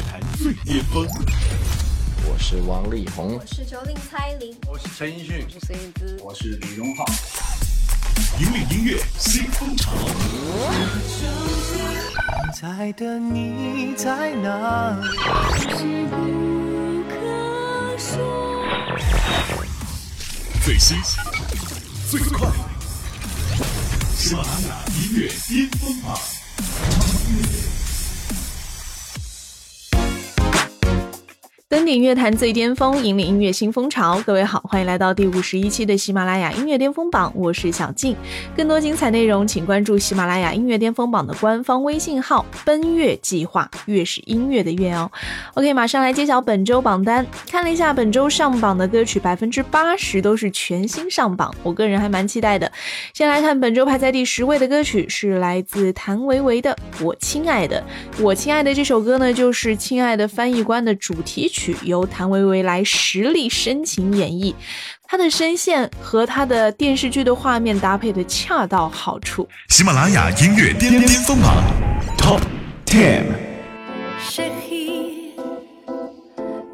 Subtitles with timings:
[0.00, 1.06] 乐坛最巅峰。
[2.24, 7.04] 我是王力宏，我是九零蔡依林，我是陈奕迅，我是孙燕姿，我是李荣浩。
[8.38, 9.92] 引领音乐新风潮。
[12.54, 15.06] 现在的你在哪里？
[20.64, 20.96] 最新
[22.10, 22.48] 最快，
[24.16, 26.18] 喜马拉雅音乐巅峰榜。
[31.80, 34.22] 登顶乐坛最巅峰，引领音乐新风潮。
[34.26, 38.14] 各位好，欢迎来到第五十一期的喜马拉雅音乐巅峰榜，我是小静。
[38.54, 45.10] 更多精彩内容，请关注喜马拉雅音乐巅峰榜的官方微信号“奔月计划”，月是音乐的月哦。
[45.54, 47.26] OK，马上来揭晓本周榜单。
[47.50, 52.70] 看了一下本周上榜的歌曲，百分之八十都是全新上榜，我个人还蛮期待的。
[53.14, 57.82] 先来看本周排在第十位的歌曲，是来自谭维维的《我亲爱的》。
[58.22, 61.69] 我亲爱的这首歌呢，就是《亲爱的翻译官》的主题曲。
[61.82, 64.54] 由谭维维来实力深情演绎，
[65.04, 69.48] 她的声线和她的电视剧的画面搭配的恰到好处。
[69.68, 71.62] 喜马拉雅音乐巅巅峰榜
[72.18, 72.40] Top
[72.86, 73.24] Ten。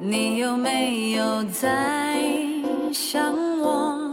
[0.00, 2.22] 你有没有在
[2.92, 4.12] 想我？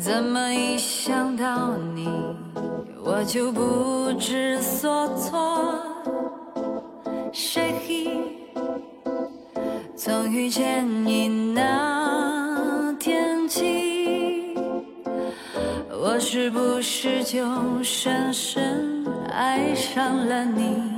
[0.00, 2.08] 怎么一想到你，
[3.04, 5.74] 我就不知所措？
[7.32, 7.97] 谁？
[10.00, 14.54] 从遇见你那天起，
[15.90, 17.42] 我是不是就
[17.82, 20.97] 深深爱上了你？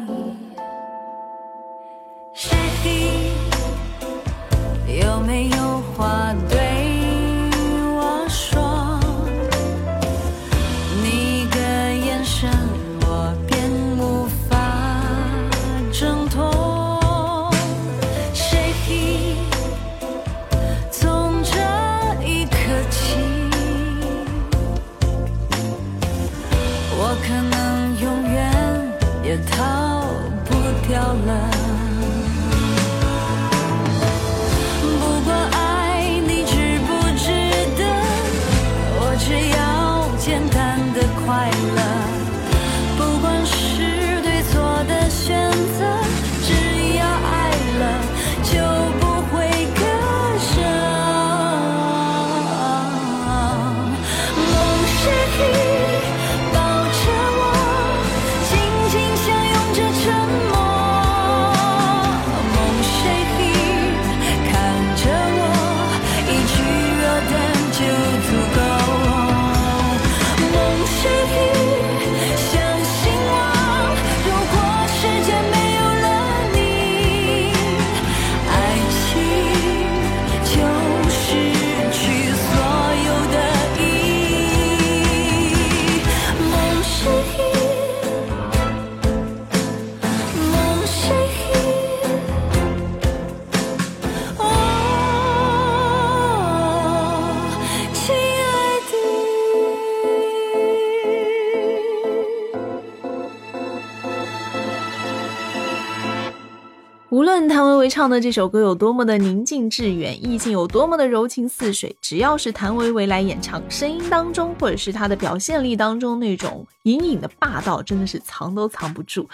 [107.80, 111.96] 维唱的这首歌有多么的宁静致远，意境有多么的柔情似水。
[112.02, 119.26] 只要是谭维维来演唱，声音当中或者是她的表现力当中那种隐隐的霸道，真的是藏都藏不住。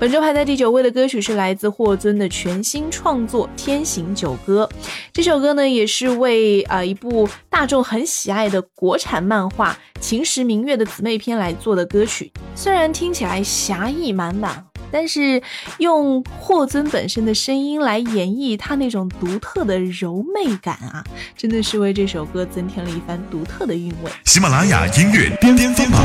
[0.00, 4.68] 本周排在第九位的歌曲是来自霍尊的全新创作《天行九歌》。
[5.12, 12.32] 这首歌呢，也是为啊一部大众很喜爱的国产漫画《秦时明月》的姊妹篇来做的歌曲。
[12.56, 14.66] 虽然听起来侠义满满。
[14.90, 15.42] 但是
[15.78, 21.04] 用霍尊本身的声音来演绎他那种独特的柔媚感啊，
[21.36, 24.10] 真的是为这首歌增添了一番独特的韵味。
[24.24, 26.00] 喜马拉雅音乐巅巅巅榜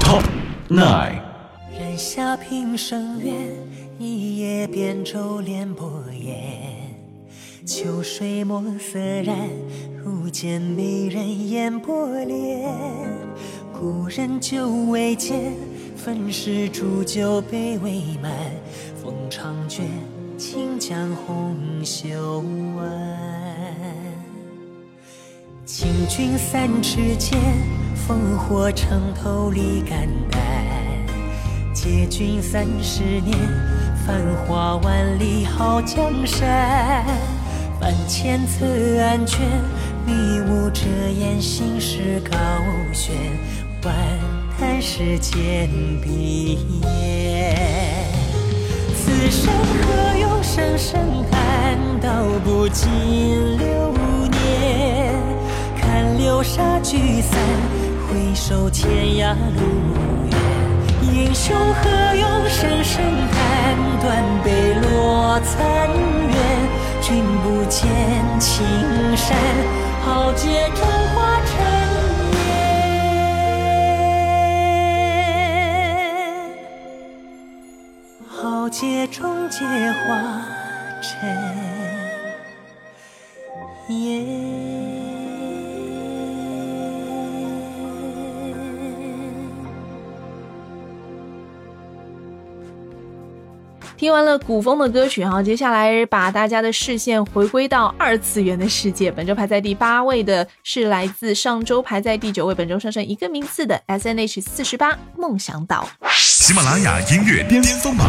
[0.00, 0.22] Top
[0.68, 1.20] Nine。
[1.78, 3.34] 人下平生缘，
[3.98, 6.36] 一夜扁舟连波烟。
[7.64, 9.36] 秋水墨色染，
[10.04, 12.68] 如见美人眼波涟。
[13.72, 15.54] 故人久未见。
[16.04, 18.32] 分时煮酒杯未满，
[19.00, 19.86] 风长卷，
[20.36, 21.54] 轻将红
[21.84, 22.40] 袖
[22.76, 22.84] 挽。
[25.64, 27.38] 请君三尺剑，
[27.94, 30.42] 烽火城头立肝胆。
[31.72, 33.38] 借君三十年，
[34.04, 37.06] 繁华万里好江山。
[37.80, 39.38] 翻千次案卷，
[40.04, 40.12] 迷
[40.50, 40.82] 雾遮
[41.16, 42.36] 掩心事高
[42.92, 43.14] 悬。
[43.84, 44.31] 万。
[44.82, 45.70] 看世间
[46.00, 47.56] 笔眼，
[48.96, 52.10] 此生何用声声叹，道
[52.44, 52.90] 不尽
[53.58, 53.94] 流
[54.28, 55.14] 年。
[55.80, 57.38] 看流沙聚散，
[58.08, 59.62] 回首天涯路
[60.32, 60.36] 远。
[61.14, 65.88] 英雄何用声声叹，断碑落残
[66.28, 66.34] 垣。
[67.00, 67.88] 君不见
[68.40, 68.66] 青
[69.16, 69.36] 山，
[70.04, 70.68] 豪杰
[78.82, 80.42] 豪杰终结化
[81.00, 81.56] 尘
[83.88, 84.71] 烟。
[94.02, 99.12] 听完了古风的歌曲哈，接下来把大家的视线回归到二次元的世界。
[99.12, 105.88] 本周排在第八位的是来自上周排在第九位，本周上升一个名次的 S N H 四十八《梦想岛》。
[106.18, 108.08] 喜马拉雅音乐巅峰榜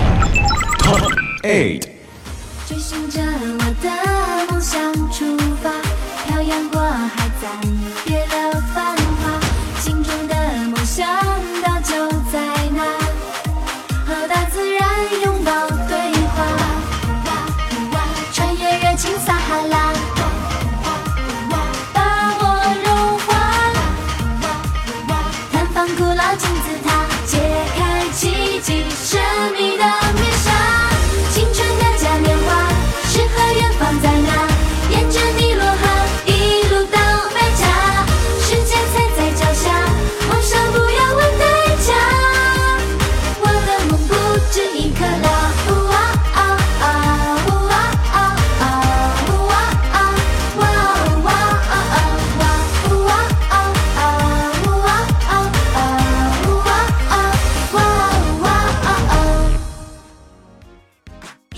[0.79, 1.07] Top
[1.43, 1.87] Eight。
[2.67, 5.32] 追寻着我的梦想出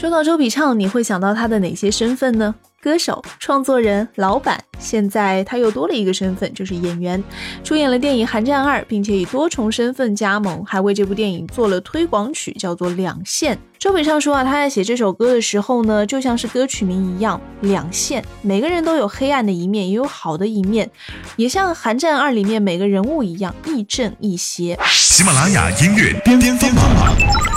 [0.06, 2.54] 说到周笔畅，你会想到他的哪些身份呢？
[2.80, 7.24] 歌手、创作人、老板，现在他又多了一个身份，就是演员，
[7.64, 13.56] 出演了电影《寒战二》，并且以多重身份加盟，还为这部电影做了推广曲，叫做《两线》。
[13.80, 20.88] 周笔畅说啊，他在写这首歌的时候呢，就像是歌曲名一样，两线，每个人都有黑暗的一面，也有好的一面，
[21.36, 24.78] 也像《寒战二》里面每个人物一样，亦正亦邪。
[24.92, 26.86] 喜马拉雅音乐巅峰榜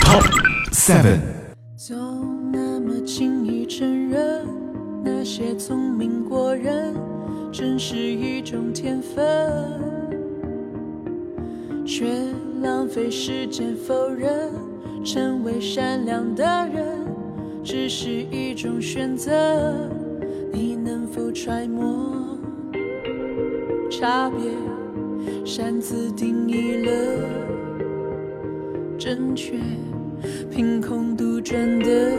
[0.01, 0.25] Top
[0.73, 1.19] Seven。
[3.09, 4.47] 轻易承认，
[5.03, 6.95] 那些聪明过人，
[7.51, 9.51] 真是一种天分，
[11.87, 12.05] 却
[12.61, 14.53] 浪费时间否认，
[15.03, 16.85] 成为善良的人，
[17.65, 19.33] 只是一种选择。
[20.53, 22.39] 你能否揣摩
[23.91, 24.39] 差别？
[25.47, 26.93] 擅自定义了
[28.99, 29.57] 正确。
[30.51, 32.13] 凭空杜撰的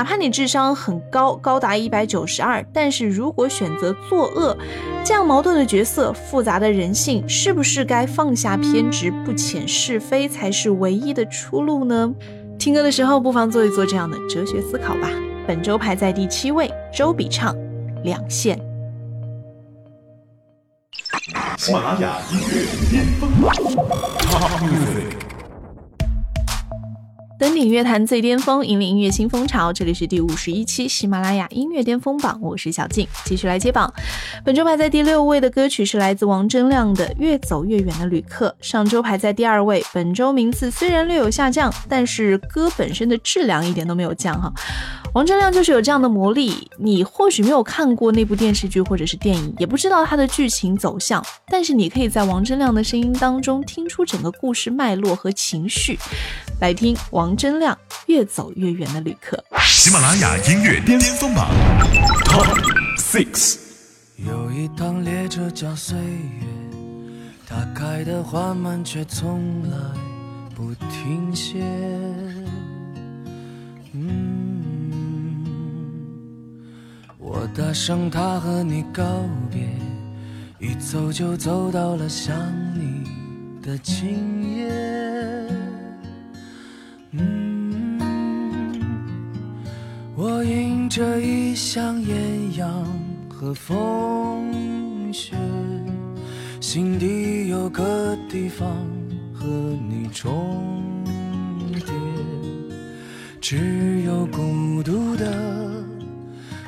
[0.00, 4.56] 哪怕你智商很高，高达一百九十二，但是如果选择作恶，
[5.04, 12.14] 这样矛盾的角色、复杂的人性，是不是该放下偏执，不遣是非，才是唯一的出路呢？
[12.58, 15.10] 听歌的时候，不妨做一做这样的哲学思考吧。
[15.46, 17.54] 本周排在第七位，周笔畅，
[18.02, 18.58] 《两线》。
[21.58, 23.28] 喜马拉雅音乐巅峰。
[27.40, 29.72] 登顶乐坛最巅峰，引领音乐新风潮。
[29.72, 33.90] 这里是第五十一期喜马拉雅音乐巅峰榜，我是小静，继续来接榜。
[34.44, 39.82] 本周排在第六位的歌曲是来自王铮亮的《越走越远的旅客》，上周排在第二位。
[39.90, 44.52] 本周名次虽然略有下降，但是歌本身的质量一点都没有降哈。
[45.14, 55.98] 王铮亮就是有这样的魔力，你或许没有看过那部电视剧或者是电影，也不知道它的剧情走向，但是你可以在王铮亮的声音当中听出整个故事脉络和情绪。
[56.60, 57.74] 来听王铮亮
[58.06, 59.42] 《越走越远的旅客》。
[59.66, 61.50] 喜马拉雅音乐巅峰榜
[62.24, 62.46] Top
[62.98, 63.58] Six，
[64.16, 66.46] 有一趟列车叫岁月，
[67.46, 69.76] 它开得缓慢，却从来
[70.54, 71.60] 不停歇。
[73.92, 75.44] 嗯，
[77.18, 79.02] 我搭上它和你告
[79.50, 79.68] 别，
[80.58, 82.36] 一走就走到了想
[82.74, 83.04] 你
[83.62, 85.09] 的今夜。
[90.22, 92.68] 我迎着异乡艳阳
[93.26, 94.52] 和风
[95.10, 95.34] 雪，
[96.60, 98.68] 心底有个地方
[99.32, 99.46] 和
[99.88, 100.62] 你重
[101.72, 101.94] 叠，
[103.40, 105.24] 只有孤独的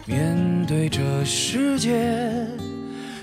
[0.06, 0.34] 面
[0.66, 2.46] 对这世界，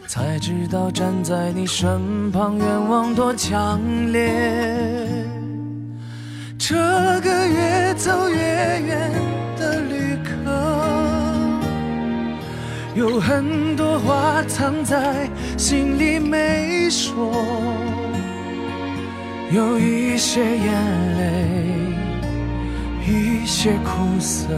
[0.06, 3.82] 才知道站在你身旁愿望多强
[4.12, 4.32] 烈。
[6.60, 6.76] 这
[7.22, 9.12] 个越走越远
[13.00, 15.26] 有很多话藏在
[15.58, 17.32] 心里没说，
[19.52, 20.74] 有一些眼
[21.18, 21.24] 泪，
[23.08, 24.50] 一些苦涩，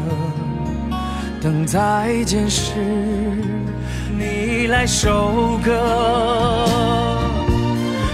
[1.39, 2.73] 等再见时
[4.17, 6.65] 你来收割。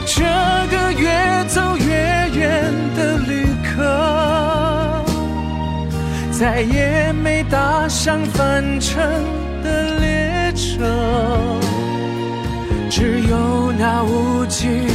[0.06, 0.26] 这
[0.70, 1.08] 个越
[1.48, 1.86] 走越
[2.34, 5.06] 远的旅客，
[6.34, 9.02] 再也没搭上返程
[14.50, 14.88] 尽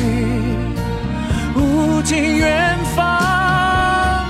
[1.54, 4.26] 无尽远方，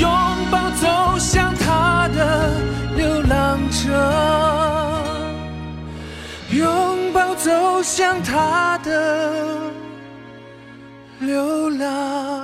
[0.00, 0.10] 拥
[0.50, 2.50] 抱走向他的
[2.96, 3.92] 流浪者，
[6.50, 9.44] 拥抱走向他的。
[11.20, 12.43] 流浪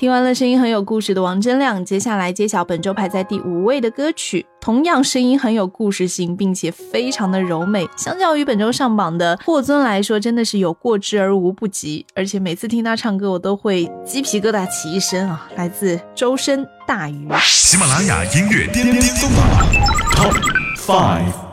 [0.00, 7.86] 听完了声音很有故事的王铮亮，接下来揭晓本周排在第五位的歌曲，同样声音很有故事性，并且非常的柔美。
[7.98, 12.06] 相较于本周上榜的霍尊来说，真的是有过之而无不及。
[12.14, 15.46] 而且每次听他唱歌，我都会鸡皮疙瘩起一身啊！
[15.54, 17.28] 来自周深《大鱼》。
[17.44, 19.66] 喜马拉雅音乐巅峰榜
[20.14, 20.34] Top
[20.78, 21.49] Five。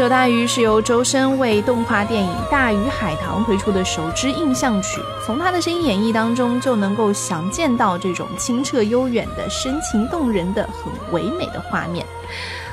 [0.00, 12.06] 这首《大鱼》是由周深为动画电影《大鱼海棠》推出的首支印象曲，从他的声音演绎当中就能够想见到这种清澈悠远的、深情动人的、很唯美的画面，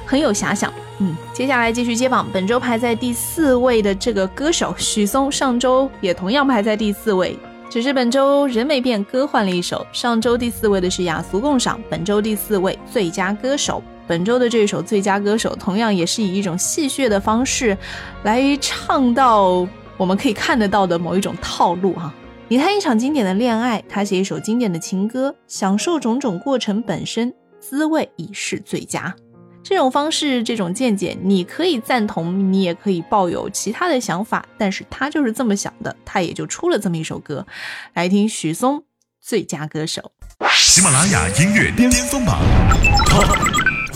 [0.05, 0.71] 很有遐想。
[0.99, 7.37] 嗯，接下来继续接榜，本周排在第四位的这个歌手许嵩，上周也同样排在第四位。
[7.69, 9.85] 只是本周人没变，歌换了一首。
[9.91, 17.77] 上周第四位的是雅俗共赏，本周第四位最佳歌手本周的这首最佳歌手，同样也是以一种戏谑的方式
[18.23, 22.13] 来唱到我们可以看得到的某一种套路哈。
[22.47, 29.13] 你谈一场经典的恋爱，他写一首经典的情歌，享受种种过程本身，滋味已是最佳。
[29.61, 37.45] 这种方式，这种见解，你可以赞同，你也可以抱有其他的想法，但是他就是这么想的，他也就出了这么一首歌。
[37.93, 38.79] 来听许嵩
[39.21, 40.13] 《最佳歌手》。
[40.53, 42.39] 喜马拉雅音乐巅峰榜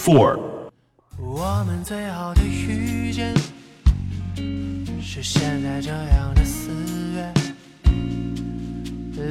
[0.04, 0.40] Four。
[1.20, 3.36] 我们最好的遇见，
[5.00, 6.72] 是现在这样的四
[7.14, 7.32] 月，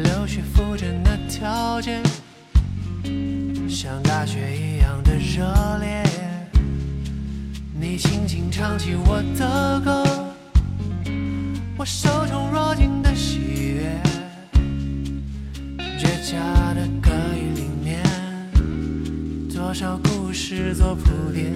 [0.04, 2.00] 流血附着的条件，
[3.68, 6.04] 像大雪一样的热烈。
[7.74, 10.04] 你轻轻唱起我的歌，
[11.76, 14.00] 我手中若静的喜悦，
[15.98, 16.38] 倔强
[16.76, 17.10] 的歌，
[19.70, 21.54] 多少故事做铺垫。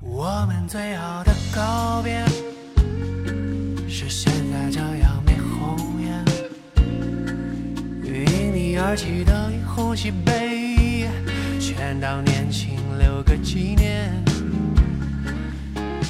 [0.00, 2.24] 我们最好的告别，
[3.86, 6.24] 是现在这样没红颜，
[8.06, 11.10] 因你而起的一壶喜杯，
[11.60, 14.10] 全当年轻留个纪念。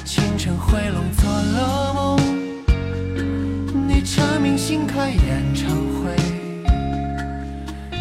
[0.05, 2.22] 清晨回笼做了梦，
[4.43, 6.13] 明星开演唱会，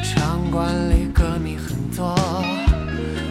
[0.02, 2.16] 场馆里歌迷很多，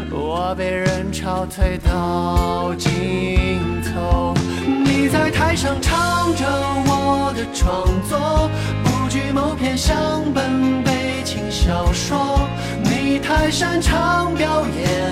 [0.10, 3.60] 我被人潮推到尽
[3.94, 4.34] 头。
[4.65, 6.46] 你在台上唱着
[6.88, 8.50] 我的创作，
[8.82, 12.48] 不惧某篇乡本悲情小说。
[12.82, 15.12] 你太擅长表演，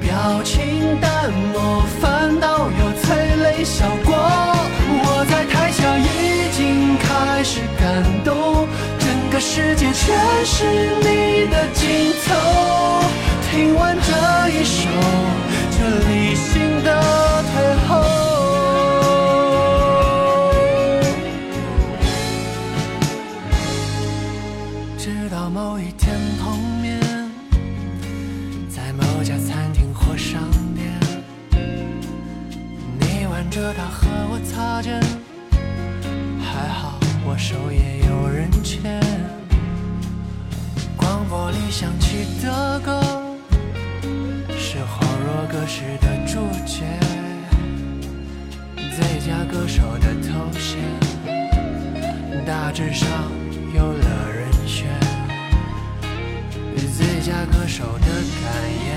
[0.00, 3.99] 表情淡漠，反倒有催泪效果
[10.10, 12.28] 全是你的镜头。
[13.48, 14.10] 听完这
[14.50, 14.88] 一首，
[15.70, 16.88] 这理性的
[17.52, 17.52] 退
[17.86, 17.90] 后。
[24.98, 27.00] 直到某一天碰面，
[28.68, 30.42] 在某家餐厅或商
[30.74, 30.90] 店，
[32.98, 35.00] 你挽着她和我擦肩，
[41.50, 43.00] 里响起的歌，
[44.56, 46.84] 是恍若隔世的主角，
[48.76, 50.78] 最佳歌手的头衔，
[52.46, 53.08] 大致上
[53.74, 54.88] 有了人选。
[56.96, 58.06] 最佳歌手的
[58.42, 58.44] 感
[58.84, 58.88] 言，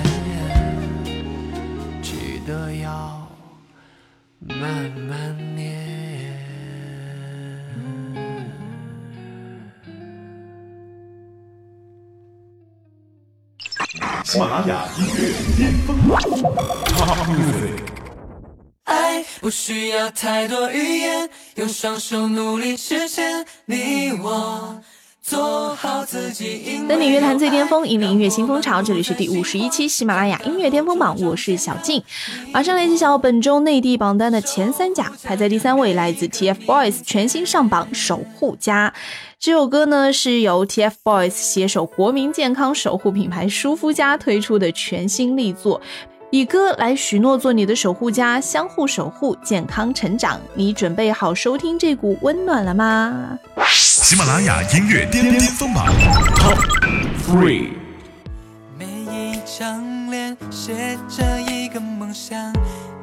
[2.02, 3.28] 记得要
[4.40, 5.36] 慢慢
[14.40, 15.96] 玛雅音乐巅峰。
[18.86, 23.46] 爱不需要太多语言，用双手努力实现。
[23.66, 24.82] 你我
[25.24, 26.84] 做好自己。
[26.90, 28.84] 登顶乐坛最巅峰，引领音乐新风潮。
[28.84, 32.04] 这里是第五十一期喜马拉雅音乐巅峰榜，我是小静。
[32.52, 38.94] 马上来揭晓本周内地榜单的前三甲，排在第三位，来自 TFBOYS 全新上榜《守护家》。
[39.40, 45.82] 这首歌呢是由 TFBOYS 携手国民健康守护品牌舒肤佳推出的全新力作。
[46.34, 50.42] 以歌来许诺做你的守护家，相互守护，健康成长。
[50.56, 53.38] 你准备好收听这股温暖了吗？
[53.70, 55.86] 喜马拉雅音乐巅巅峰榜
[56.36, 56.58] Top
[57.28, 57.74] Three。
[58.80, 62.52] 每一张脸写着一个梦想，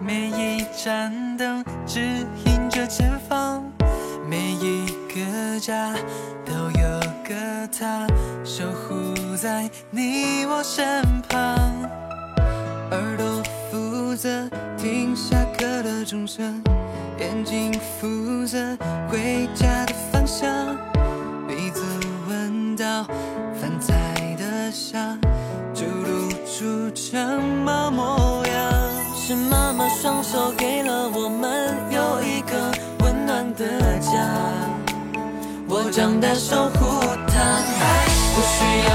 [0.05, 2.01] 每一盏灯指
[2.47, 3.62] 引着前方，
[4.29, 5.95] 每一个家
[6.45, 8.09] 都有个他
[8.45, 11.88] 守护在你我身旁。
[12.90, 16.61] 耳朵负责听下课的钟声，
[17.20, 18.76] 眼睛负责
[19.09, 20.48] 回家的方向，
[21.46, 21.83] 鼻子
[22.29, 23.05] 闻到
[23.61, 23.94] 饭菜
[24.37, 25.16] 的香，
[25.72, 28.72] 就露出城堡模样。
[29.14, 32.72] 是妈妈双手给了我们有一个
[33.05, 34.11] 温暖的家，
[35.68, 37.38] 我长大守护它。
[37.38, 38.90] 爱不需要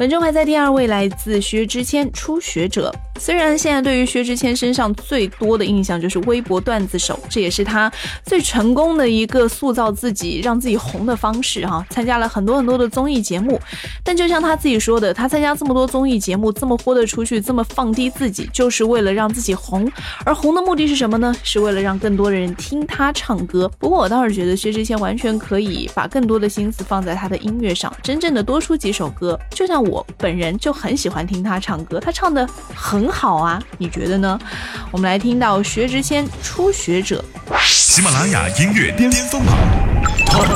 [0.00, 2.90] 本周排在第二位，来自薛之谦，初学者。
[3.20, 7.92] 虽然现在对于薛之谦身上最多的印象就是微博段子手，这也是他
[8.24, 11.84] 最成功的一个塑造自己、让自己红的方式哈。
[11.90, 13.60] 参加了很多很多的综艺节目，
[14.02, 19.86] 但就像他自己说的，他参加这么多综艺节目，这么豁得出去，这么放低自己，就是为了让自己红。
[20.24, 21.36] 而红的目的是什么呢？
[21.42, 23.70] 是为了让更多的人听他唱歌。
[23.78, 29.38] 不过我倒是觉得薛之谦完全可以把更多的心思放在他的音乐上，真正的多出几首歌。
[29.50, 33.09] 就像我本人就很喜欢听他唱歌，他唱的很。
[33.10, 34.38] 好啊，你觉得呢？
[34.90, 37.24] 我们来听到薛之谦《初学者》。
[37.66, 39.56] 喜马拉雅音乐巅峰榜
[40.26, 40.46] Top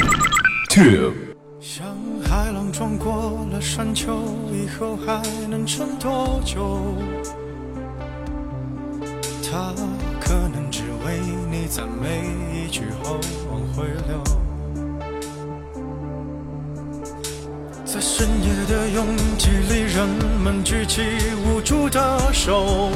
[0.71, 1.13] Two。
[1.61, 1.87] 像
[2.23, 4.19] 海浪撞过了山丘，
[4.53, 6.95] 以后还能撑多久？
[9.51, 9.73] 他
[10.21, 13.19] 可能只为你赞美一句后
[13.51, 14.23] 往回流。
[17.95, 20.09] 在深夜的拥挤里，人
[20.43, 21.01] 们举起
[21.47, 22.91] 无助的手，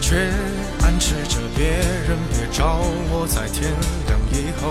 [0.00, 0.16] 却
[0.82, 2.78] 暗示着别人别找
[3.12, 3.70] 我，在天
[4.06, 4.70] 亮以后。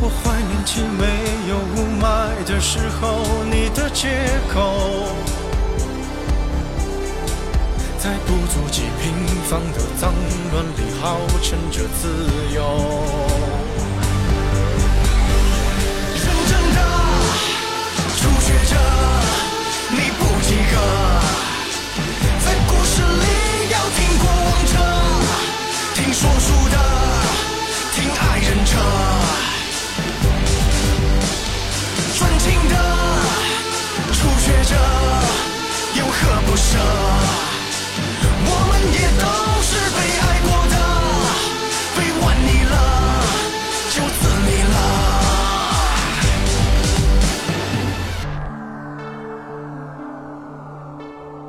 [0.00, 1.06] 我怀念起没
[1.48, 4.08] 有雾霾的时候，你的借
[4.52, 5.14] 口，
[8.00, 9.14] 在不足几平
[9.48, 10.12] 方的脏
[10.50, 12.08] 乱里，号称着自
[12.52, 13.71] 由。
[18.64, 18.76] 者，
[19.90, 20.74] 你不及格
[22.44, 23.26] 在故事里
[23.70, 24.74] 要听过往者，
[25.94, 26.76] 听说书的，
[27.94, 28.72] 听爱人者，
[32.18, 32.74] 专情的
[34.12, 34.74] 初学者
[35.94, 36.10] 有何
[36.46, 36.78] 不舍？
[38.44, 39.24] 我们也都
[39.62, 39.98] 是被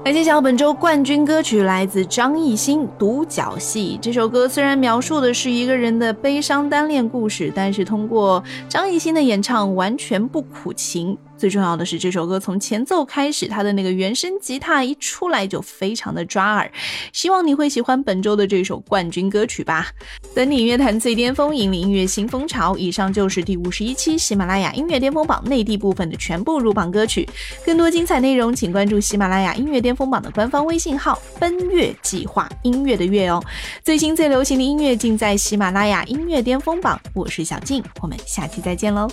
[0.05, 3.97] 来揭晓本周冠军歌曲，来自张艺兴《独角戏》。
[4.03, 11.17] 这首歌虽然描述的是一个人的悲伤单恋故事，但是通过张艺兴的演唱，完全不苦情。
[11.43, 16.71] 最重要的是，这首歌从前奏开始，它的那个原声吉他一出来就非常的抓耳。
[17.12, 19.89] 希望你会喜欢本周的这首冠军歌曲吧。
[20.34, 22.77] 等你乐坛最巅峰，引领音乐新风潮。
[22.77, 27.27] 以上就是第五十一期喜马拉雅音乐巅峰榜内地部分的全部入榜歌曲。
[27.65, 33.43] 更多精彩内容，请关注喜马拉雅音乐巅峰榜的官方微信号“奔月计划”，音乐的月哦。
[33.84, 36.97] 最新最流行的音乐尽在喜马拉雅音乐巅峰榜。
[37.13, 39.10] 我是小静，我们下期再见喽。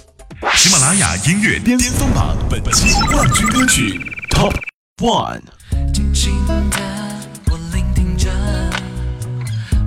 [0.54, 4.54] 喜马拉雅音乐巅峰榜本期冠军歌曲 Top
[4.98, 5.40] One。
[5.92, 6.32] 静静
[6.70, 6.78] 的，
[7.50, 8.30] 我聆听着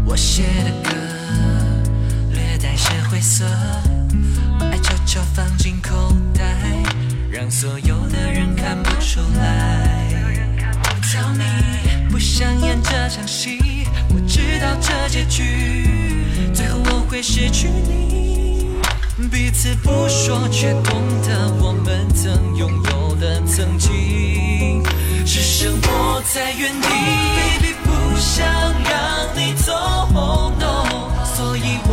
[0.06, 0.96] 我写的歌，
[2.32, 3.46] 略带些灰色，
[4.60, 6.44] 把爱悄悄放进口袋，
[7.32, 10.10] 让所有的人看不出来。
[11.04, 15.88] Tell me，不想演这场戏，我知道这结局，
[16.54, 18.33] 最后我会失去你。
[19.30, 20.94] 彼此不说，却懂
[21.26, 24.84] 得我们曾拥有的曾经，
[25.26, 26.88] 只剩我在原地。
[26.88, 28.46] Baby，不想
[28.84, 28.92] 让
[29.36, 29.72] 你走
[30.14, 30.86] ，no，
[31.36, 31.93] 所以我